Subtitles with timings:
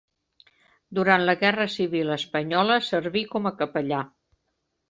[0.99, 4.05] Durant la Guerra Civil espanyola, serví com a capellà.